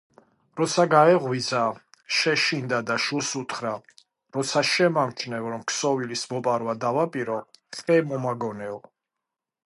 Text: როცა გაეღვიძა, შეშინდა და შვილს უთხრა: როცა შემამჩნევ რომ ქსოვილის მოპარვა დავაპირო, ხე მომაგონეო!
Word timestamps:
როცა 0.59 0.83
გაეღვიძა, 0.91 1.59
შეშინდა 2.19 2.79
და 2.87 2.95
შვილს 3.03 3.29
უთხრა: 3.39 3.73
როცა 4.37 4.63
შემამჩნევ 4.69 5.45
რომ 5.55 5.61
ქსოვილის 5.73 6.23
მოპარვა 6.31 6.75
დავაპირო, 6.87 7.37
ხე 7.81 7.99
მომაგონეო! 8.13 8.81